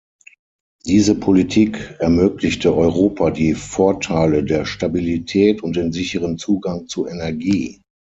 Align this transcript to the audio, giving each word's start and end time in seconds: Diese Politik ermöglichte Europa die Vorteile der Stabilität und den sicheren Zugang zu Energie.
Diese 0.83 1.13
Politik 1.13 1.95
ermöglichte 1.99 2.73
Europa 2.75 3.29
die 3.29 3.53
Vorteile 3.53 4.43
der 4.43 4.65
Stabilität 4.65 5.61
und 5.61 5.75
den 5.75 5.93
sicheren 5.93 6.39
Zugang 6.39 6.87
zu 6.87 7.05
Energie. 7.05 7.79